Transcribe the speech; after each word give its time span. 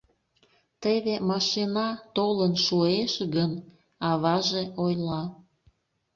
Теве 0.81 1.15
машина 1.29 1.87
толын 2.15 2.53
шуэш 2.65 3.13
гын...— 3.35 3.51
аваже 4.09 4.63
ойла. 4.83 5.23